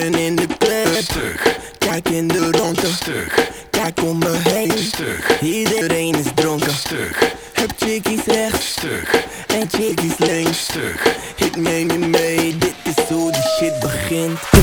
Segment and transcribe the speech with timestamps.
[0.00, 4.72] Ben in de club, Stuk, kijk in de ronde, stuk, kijk om me heen.
[4.78, 7.18] stuk, Iedereen is dronken, stuk,
[7.52, 8.66] heb chickies rechts.
[8.70, 10.58] Stuk, en chickies links.
[10.64, 11.16] stuk.
[11.36, 14.59] Ik neem je mee, dit is hoe de shit begint.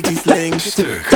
[0.00, 1.08] Rechts stuk,